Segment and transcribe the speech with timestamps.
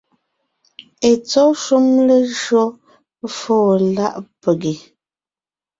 [1.09, 2.63] Etsɔ́ shúm lejÿo
[3.37, 4.73] fóo láʼ pege,